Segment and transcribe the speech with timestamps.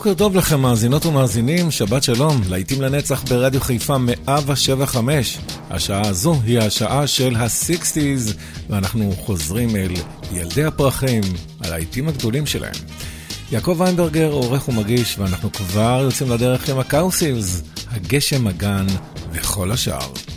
[0.00, 5.38] בוקר טוב לכם מאזינות ומאזינים, שבת שלום, להיטים לנצח ברדיו חיפה 175.
[5.70, 8.34] השעה הזו היא השעה של ה-60's,
[8.70, 9.92] ואנחנו חוזרים אל
[10.32, 11.22] ילדי הפרחים,
[11.60, 12.74] על העיתים הגדולים שלהם.
[13.52, 18.86] יעקב ויינברגר עורך ומגיש, ואנחנו כבר יוצאים לדרך עם הקאוסילס, הגשם, הגן
[19.32, 20.29] וכל השאר.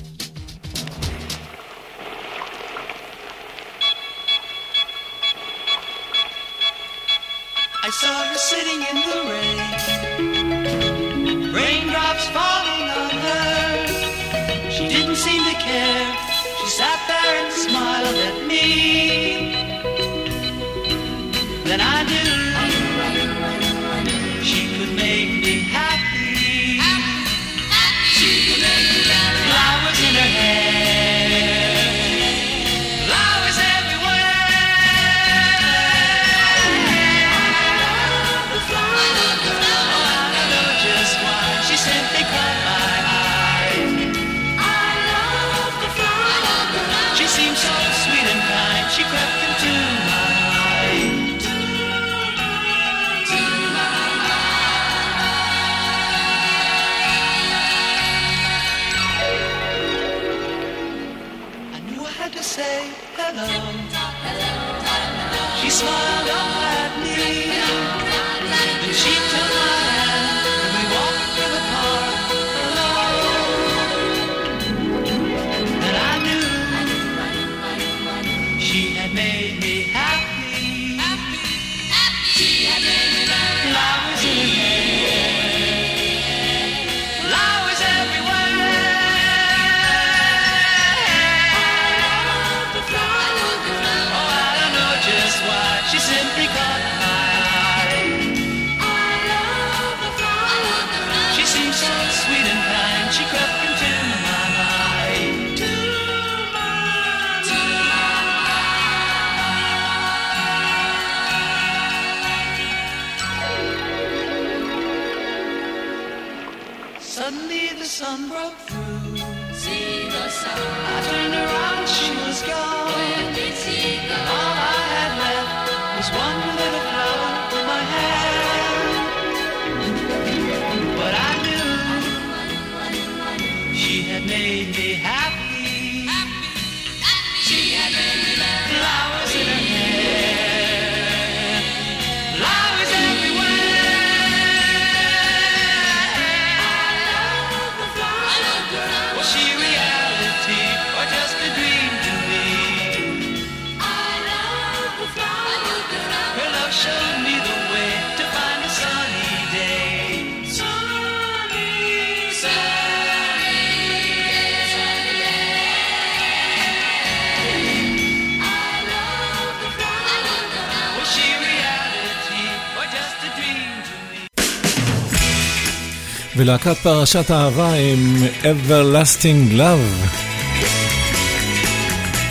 [176.45, 180.07] ולהקת פרשת אהבה עם Everlasting Love.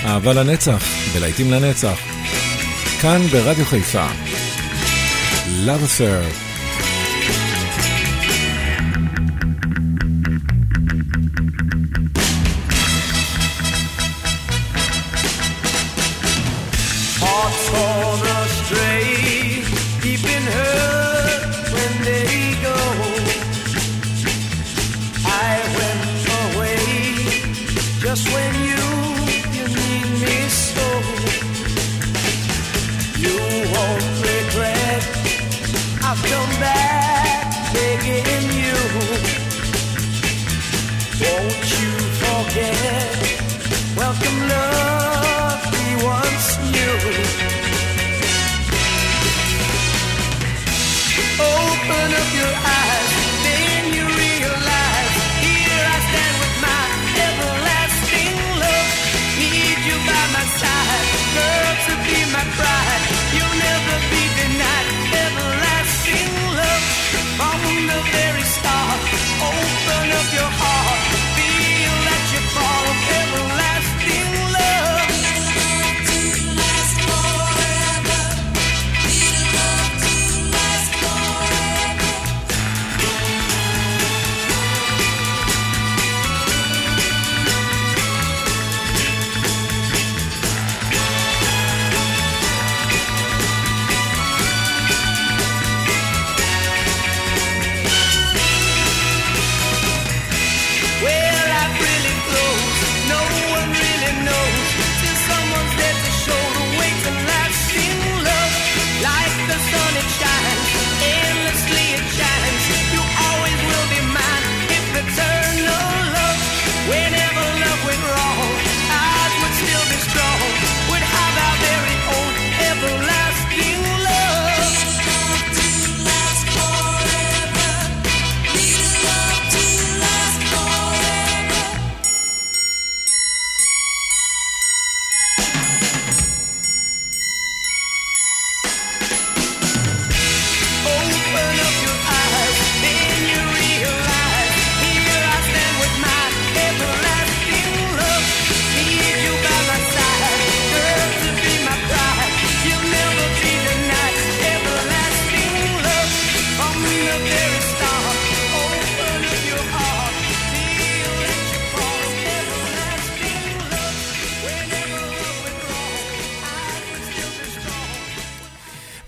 [0.05, 1.99] אהבה לנצח, ולהיטים לנצח.
[3.01, 4.07] כאן ברדיו חיפה.
[5.67, 6.52] Love Affair.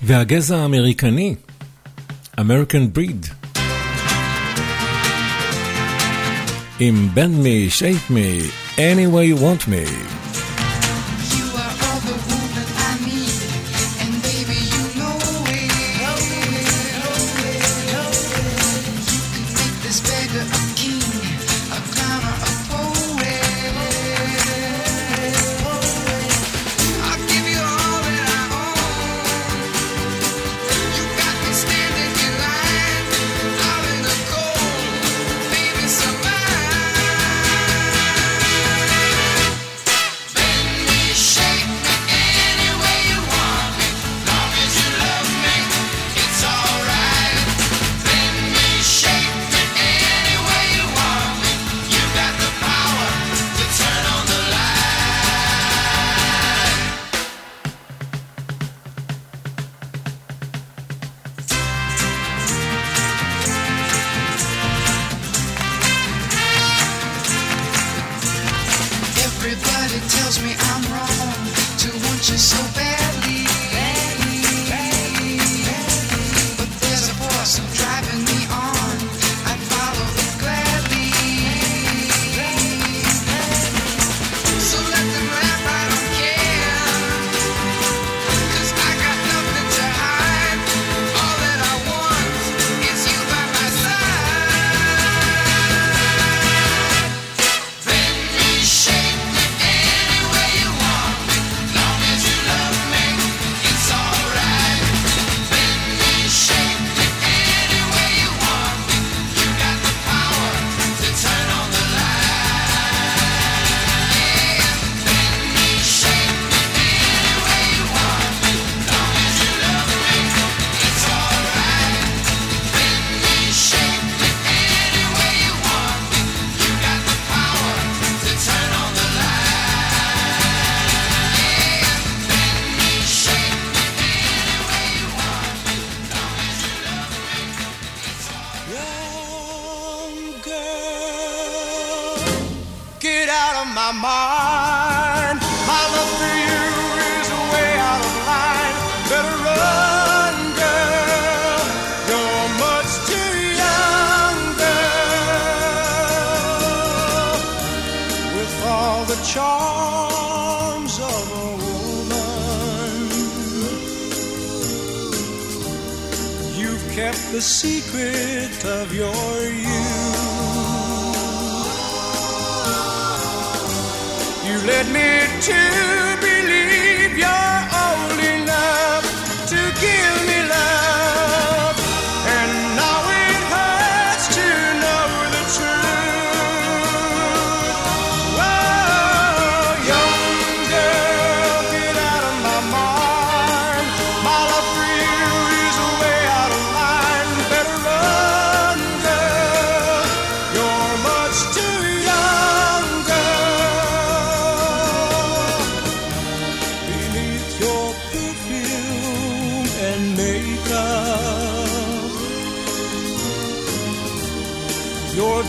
[0.07, 1.35] והגזע האמריקני,
[2.37, 3.27] American Breed.
[6.81, 10.24] עם Bend Me, Shape Me, Any Way You Want Me.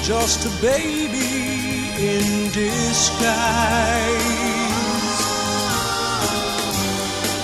[0.05, 3.25] just a baby in disguise.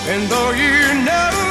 [0.06, 1.41] And though you know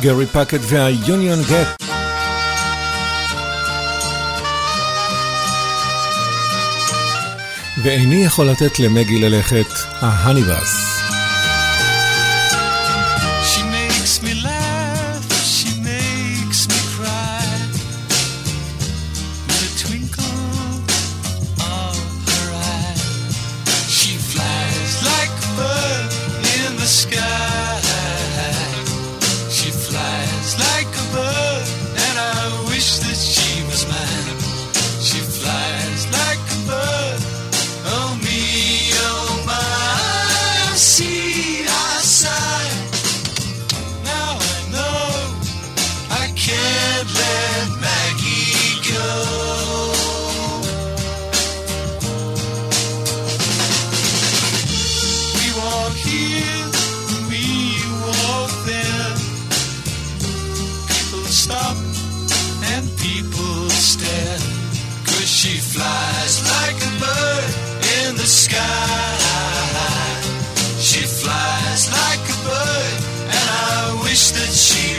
[0.00, 1.82] גרי פאקט והיוניון גט.
[7.82, 9.66] ואיני יכול לתת למגי ללכת,
[10.00, 10.94] ההניבאס.
[10.94, 10.97] Ah,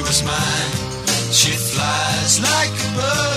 [0.09, 1.31] was mine.
[1.31, 3.28] She flies like a bird.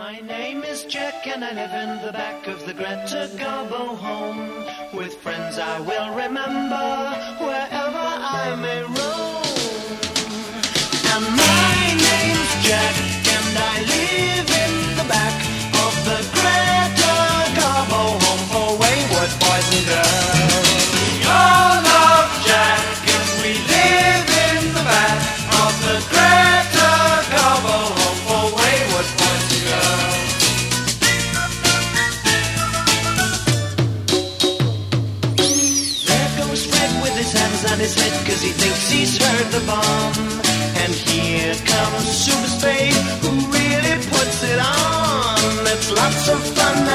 [0.00, 4.64] My name is Jack and I live in the back of the Greta Garbo home.
[4.96, 6.88] With friends I will remember
[7.44, 8.06] wherever
[8.40, 9.44] I may roam.
[11.12, 13.09] And my name's Jack.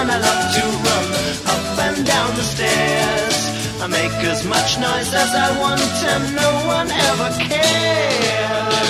[0.06, 1.06] time I love to run
[1.54, 3.38] up and down the stairs.
[3.82, 5.82] I make as much noise as I want
[6.13, 8.89] and no one ever cares.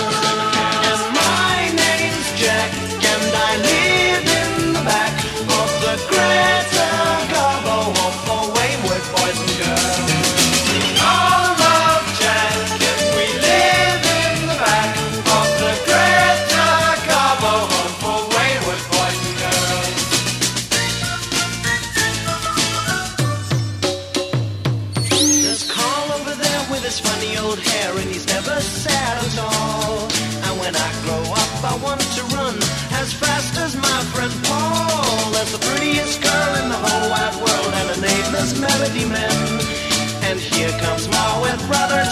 [0.92, 2.72] And my name's Jack
[3.12, 5.16] and I live in the back
[5.60, 6.75] of the great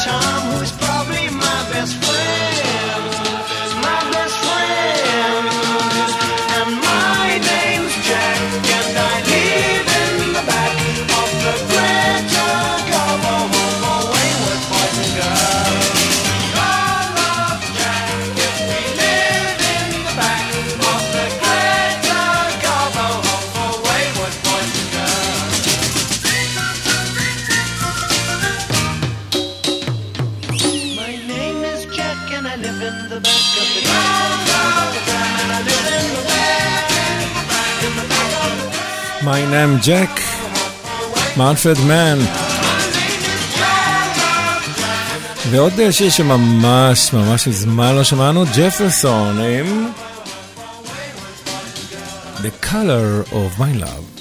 [0.04, 0.83] chamo os
[39.64, 40.22] שלהם, ג'ק,
[41.38, 42.20] מאנפרד מן.
[45.50, 49.92] ועוד אה, שיר שממש ממש מזמן לא שמענו, ג'פרסון עם
[52.42, 54.13] The Color of My Love.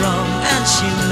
[0.00, 1.07] wrong and she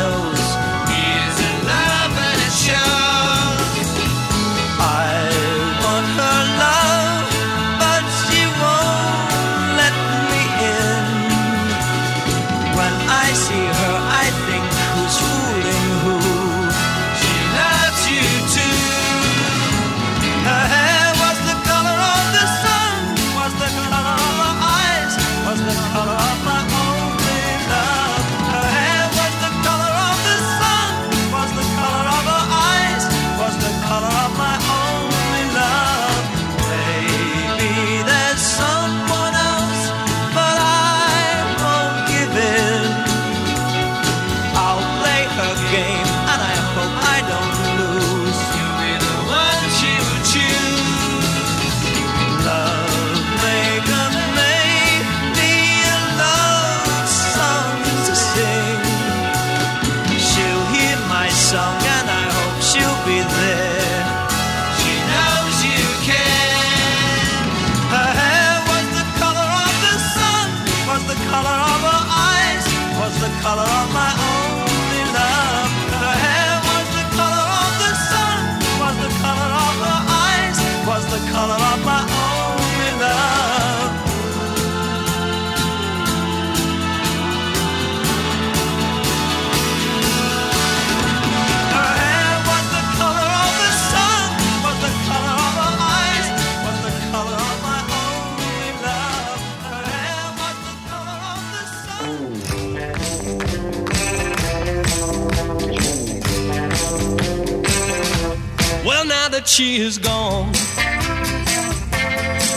[109.57, 110.53] she is gone,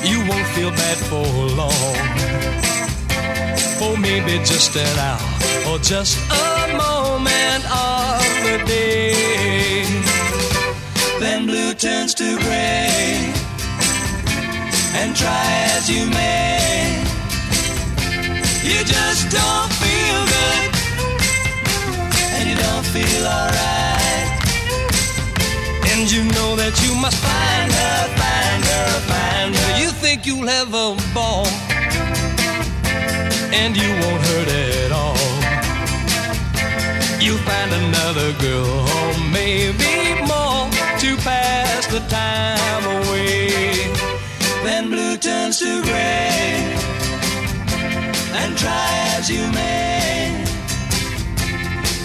[0.04, 1.24] you won't feel bad for
[1.56, 1.96] long.
[3.80, 9.86] For maybe just an hour or just a moment of the day.
[11.22, 13.32] Then blue turns to gray,
[15.00, 17.02] and try as you may,
[18.62, 20.70] you just don't feel good,
[22.36, 23.79] and you don't feel alright.
[26.00, 29.82] And you know that you must find her, find her, find her.
[29.84, 31.46] You think you'll have a ball,
[33.52, 35.20] and you won't hurt at all.
[37.20, 40.72] You'll find another girl, or maybe more,
[41.04, 43.92] to pass the time away.
[44.64, 46.80] Then blue turns to gray,
[48.40, 50.48] and try as you may,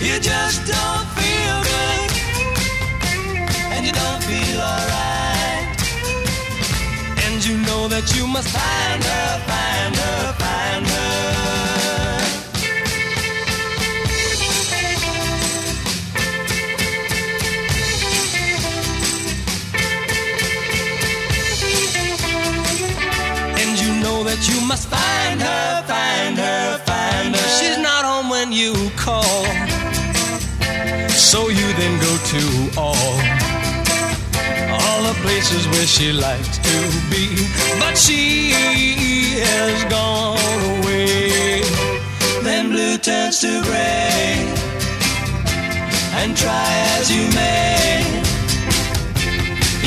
[0.01, 1.14] you just don't
[7.89, 11.05] that you must find her, find her, find her.
[23.61, 27.49] And you know that you must find her, find her, find her.
[27.59, 29.45] She's not home when you call.
[31.11, 32.94] So you then go to all
[35.25, 36.77] places where she likes to
[37.11, 37.25] be,
[37.81, 38.53] but she
[39.49, 41.63] has gone away.
[42.47, 44.45] Then blue turns to gray,
[46.21, 48.05] and try as you may,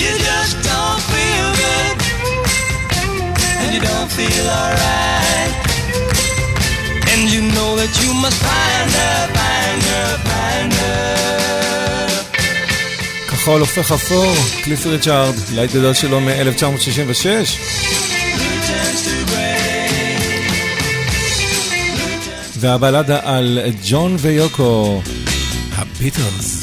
[0.02, 1.98] you just don't feel good,
[3.62, 5.54] and you don't feel alright.
[7.12, 11.87] And you know that you must find her, find her, find her.
[13.48, 14.34] כחול הופך אפור,
[14.64, 17.24] קליף ריצ'ארד, לייט גדול שלו מ-1966.
[17.24, 20.68] Blue turns to gray.
[22.56, 25.02] והבלדה על ג'ון ויוקו,
[25.72, 26.57] הביטלס.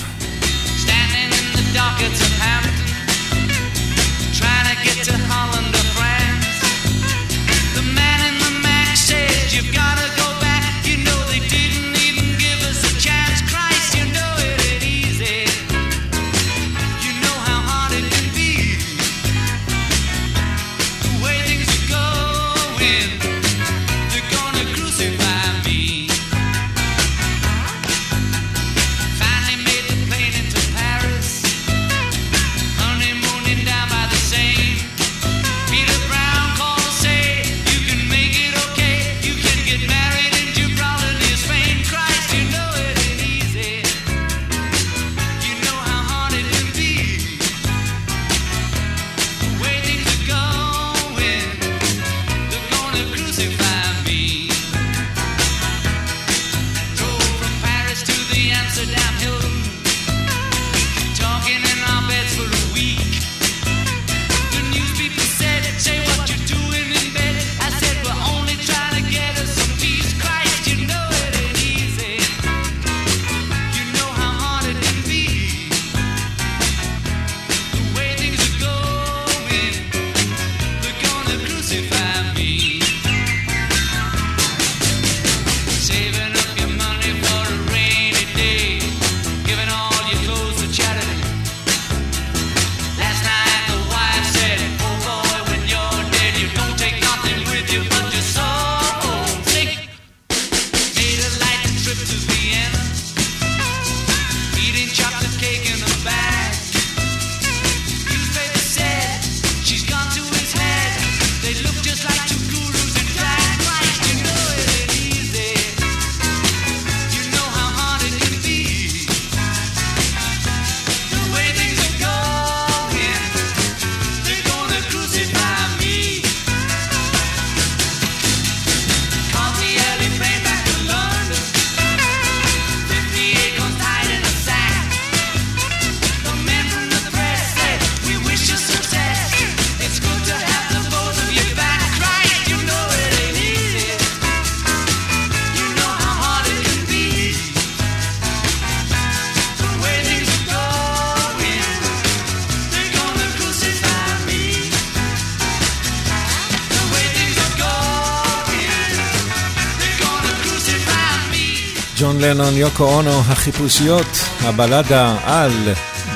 [162.03, 164.07] ג'ון לנון, יוקו אונו, החיפושיות,
[164.41, 165.51] הבלדה על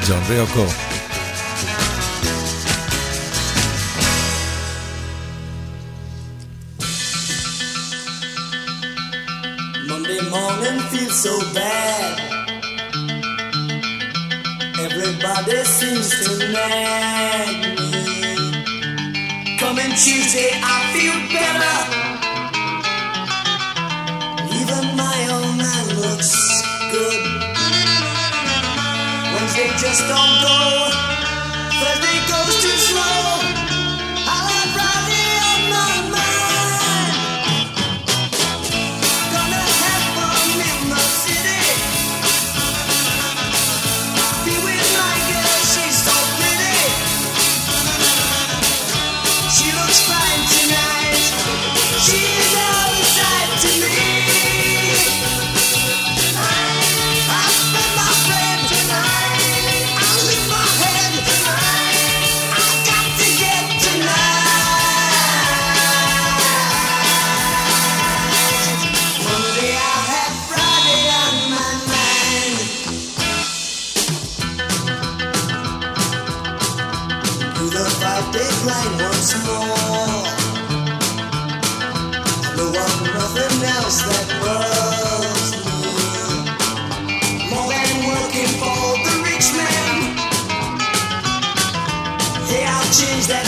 [0.07, 0.65] ג'ון ויוקו.
[9.87, 12.15] Monday morning feels so bad.
[14.85, 17.91] Everybody seems to nag me.
[19.61, 21.96] Coming Tuesday, I feel better.
[30.06, 30.87] Don't go.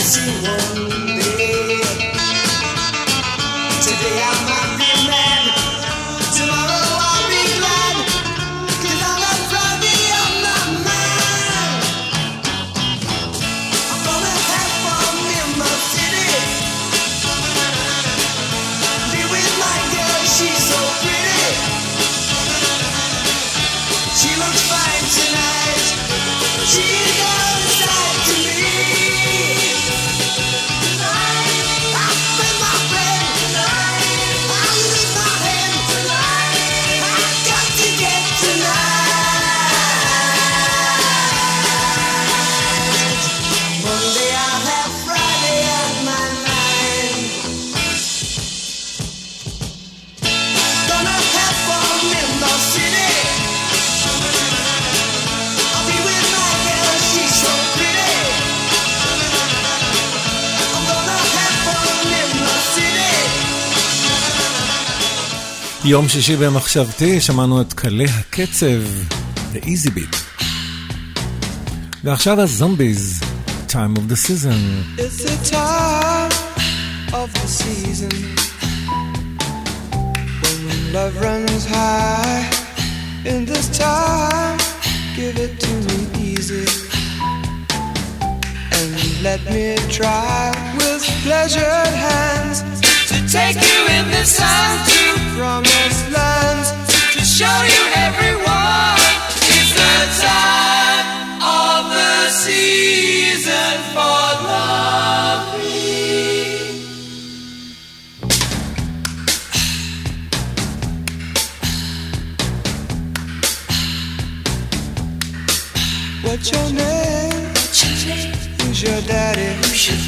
[0.03, 1.10] That one
[65.90, 68.82] יום שישי במחשבתי, שמענו את קלי הקצב,
[69.52, 70.16] ב-Easy Beat.
[72.04, 73.20] ועכשיו הזומביז,
[73.68, 74.60] Time of the Season.
[74.98, 76.32] It's the time
[77.12, 78.16] of the season
[80.42, 80.58] when
[80.96, 82.42] love runs high.
[83.32, 84.58] In this time,
[85.16, 86.66] give it to me easy
[88.78, 88.90] and
[89.28, 89.66] let me
[89.98, 92.58] try with pleasured hands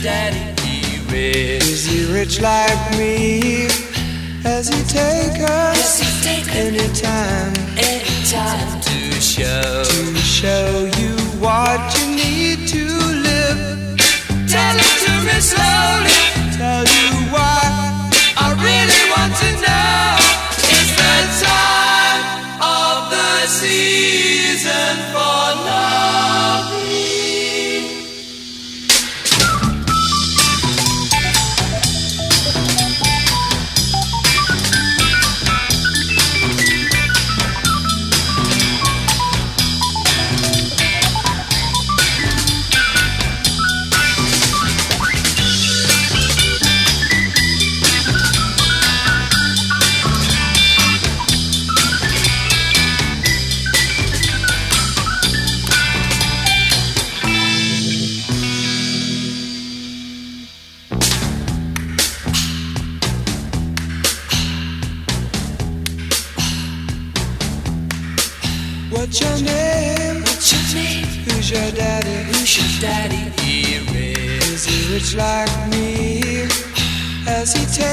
[0.03, 0.61] daddy?
[0.61, 1.63] He rich.
[1.63, 3.67] Is he rich like me?
[4.43, 5.47] Has he taken
[6.51, 7.53] any time?
[7.77, 12.83] Anytime to show to show you what you need to
[13.27, 13.59] live.
[14.53, 16.21] Tell it to me slowly.
[16.59, 17.63] Tell you why
[18.43, 20.19] I really want to know.
[20.75, 22.23] It's the time
[22.59, 25.82] of the season for loving.
[71.53, 72.23] Your daddy?
[72.31, 73.31] Who's your daddy?
[73.41, 74.17] He rich.
[74.49, 76.47] Is he rich like me?
[77.25, 77.92] Has he taken?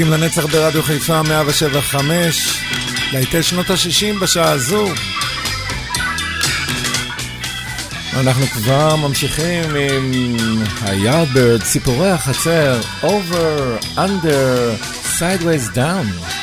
[0.00, 2.58] להיטים לנצח ברדיו חיפה 175,
[3.12, 4.88] להיטי שנות ה-60 בשעה הזו.
[8.20, 14.84] אנחנו כבר ממשיכים עם היארדברד, סיפורי החצר, over, under,
[15.18, 16.39] sideways down.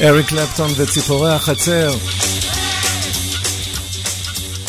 [0.00, 1.96] אריק קלפטון וציפורי החצר.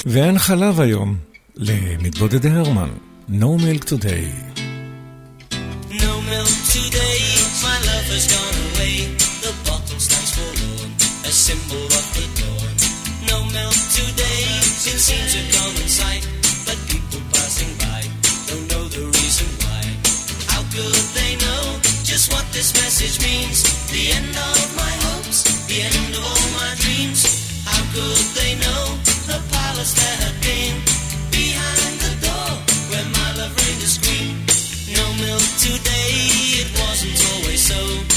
[0.05, 1.17] ואין חלב היום
[1.55, 2.89] למתבודדי herman.
[3.29, 4.27] No milk today.
[6.05, 7.19] No milk today,
[7.65, 8.95] my love has gone away.
[9.45, 10.91] The bottle stands forlorn,
[11.29, 12.73] a symbol of the dawn.
[13.31, 14.41] No milk today,
[14.91, 16.23] it seems a common sight.
[16.67, 18.01] But people passing by
[18.47, 19.83] don't know the reason why.
[20.51, 21.63] How could they know
[22.11, 23.57] just what this message means?
[23.93, 25.16] The end of my hope.
[25.69, 28.95] All my dreams, how could they know
[29.27, 30.79] the palace that had been
[31.29, 32.51] behind the door
[32.89, 33.27] where my?
[34.95, 38.16] No milk today, it wasn't always so.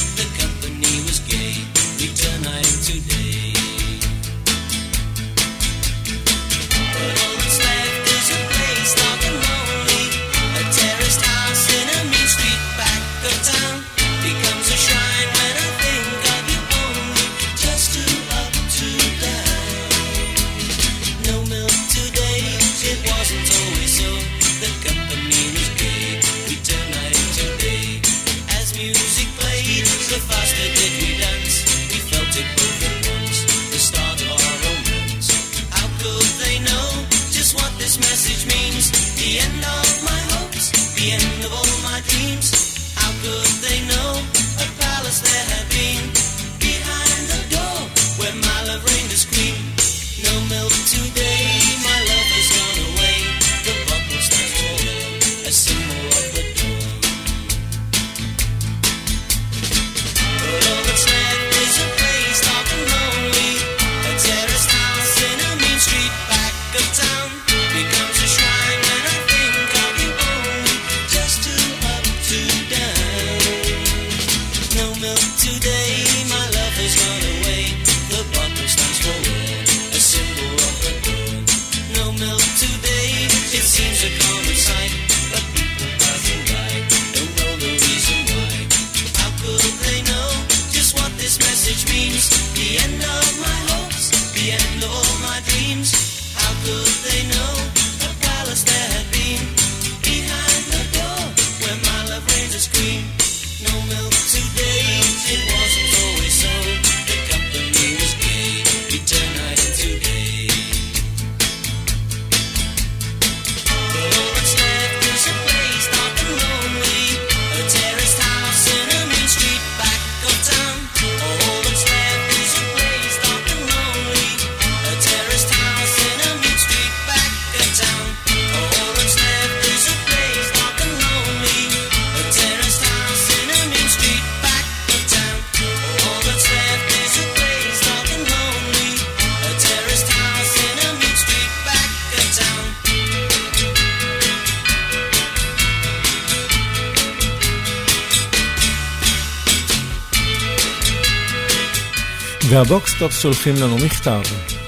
[152.51, 154.60] והבוקסטופ שולחים לנו מכתב.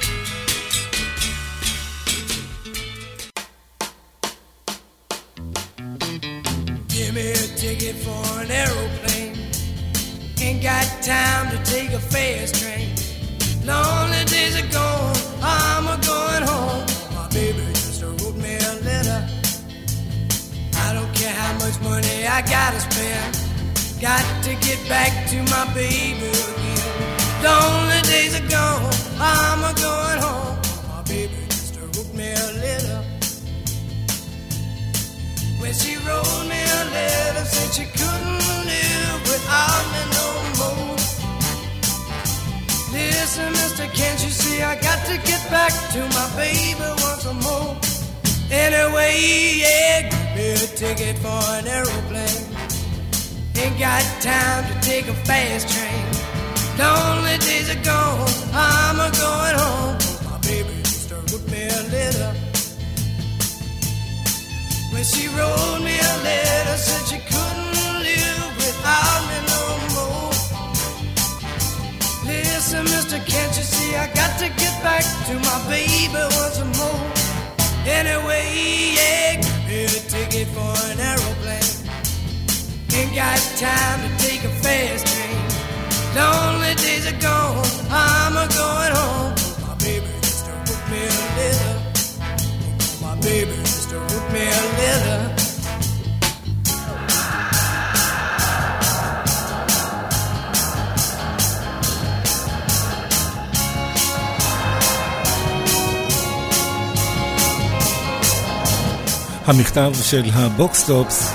[109.47, 111.33] המכתב של הבוקסטופס.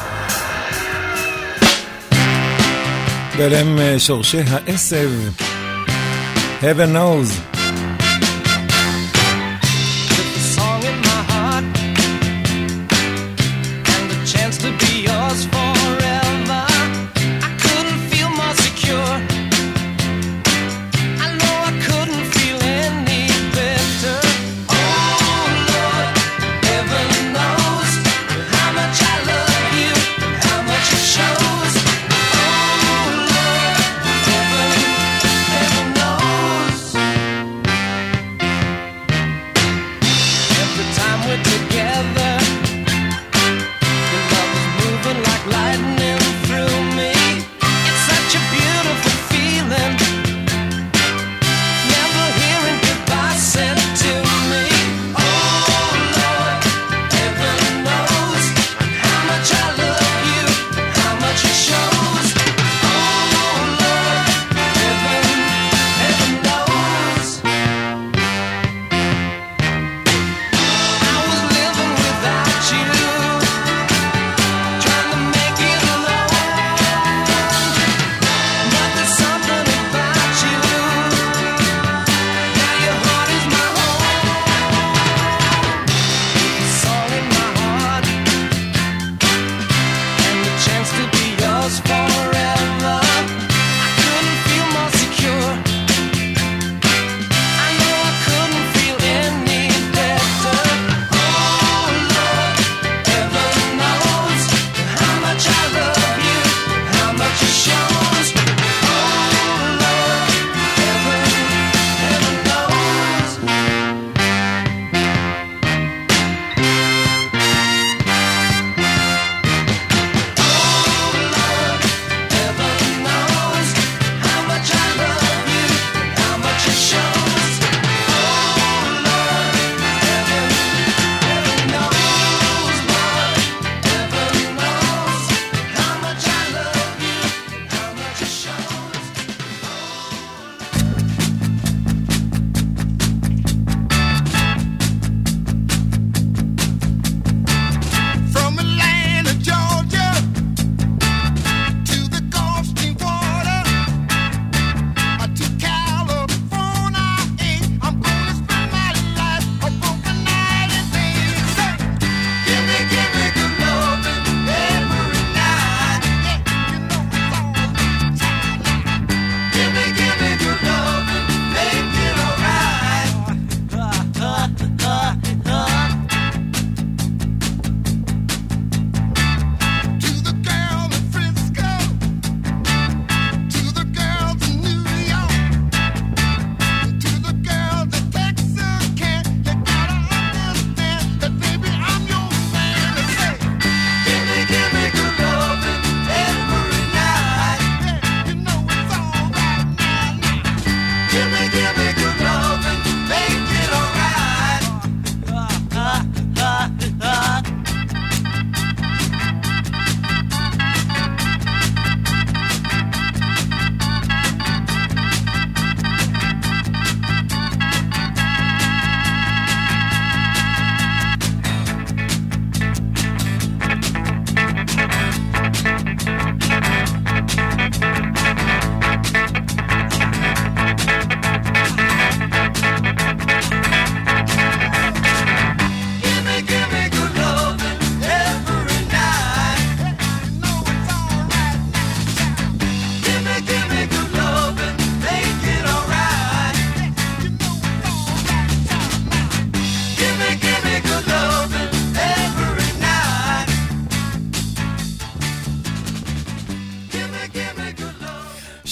[3.37, 5.11] ואלה הם שורשי העשב,
[6.61, 7.56] heaven knows.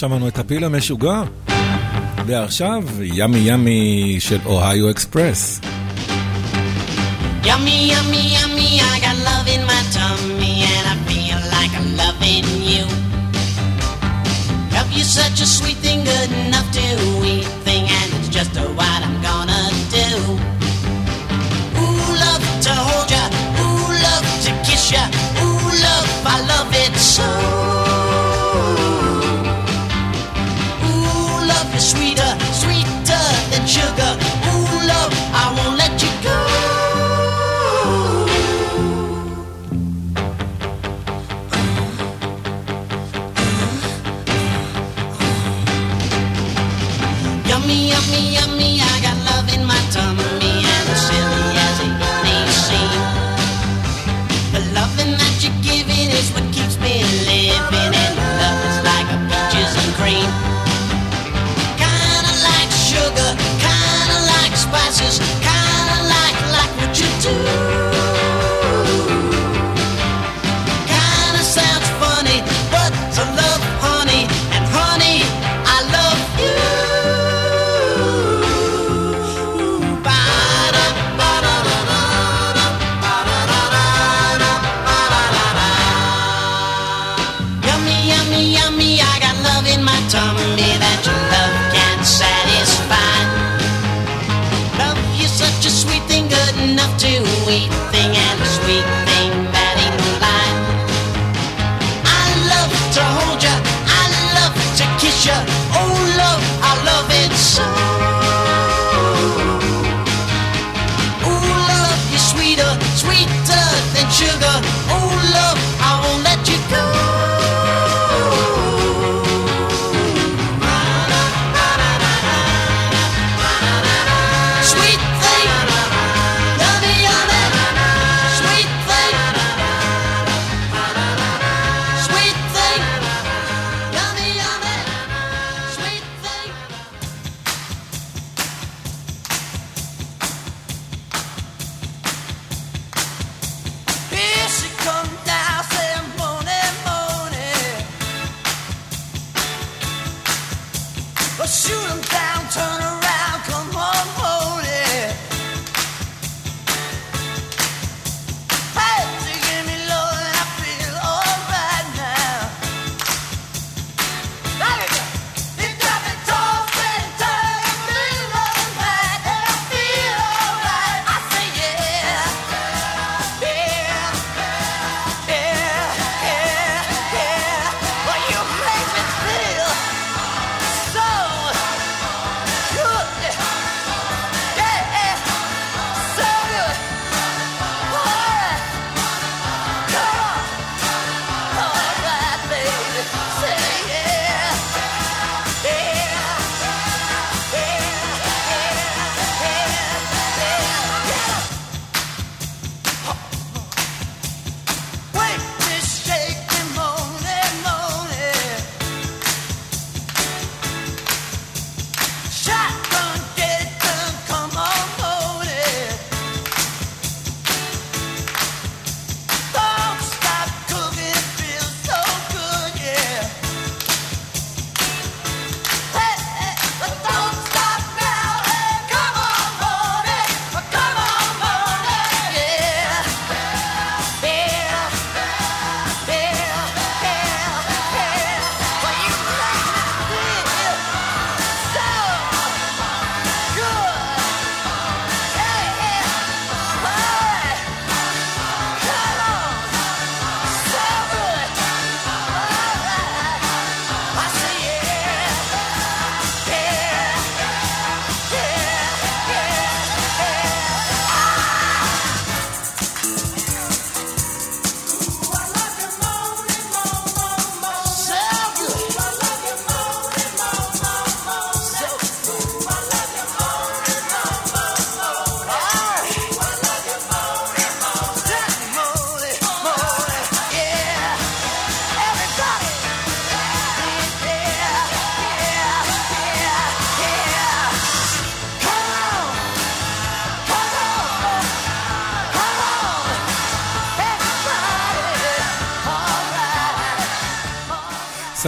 [0.05, 1.23] שמענו את הפיל המשוגע,
[2.25, 5.61] ועכשיו ימי ימי של אוהיו אקספרס.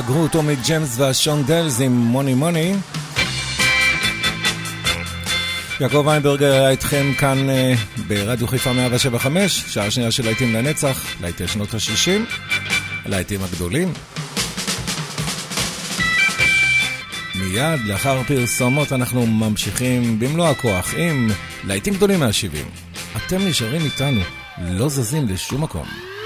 [0.07, 2.75] סגרו אותו מג'מס והשונדלס עם מוני מוני.
[5.79, 7.73] יעקב איינברגר היה איתכם כאן אה,
[8.07, 12.35] ברדיו חיפה 175, שעה שנייה של להיטים לנצח, להיטי שנות ה-60,
[13.05, 13.93] להיטים הגדולים.
[17.35, 21.29] מיד לאחר פרסומות אנחנו ממשיכים במלוא הכוח עם
[21.63, 23.17] להיטים גדולים מה-70.
[23.17, 24.21] אתם נשארים איתנו,
[24.57, 26.16] לא זזים לשום מקום.